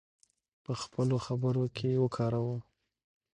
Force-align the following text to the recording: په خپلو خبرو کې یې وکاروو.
په 0.63 0.71
خپلو 0.81 1.15
خبرو 1.25 1.65
کې 1.75 1.87
یې 1.93 2.01
وکاروو. 2.03 2.57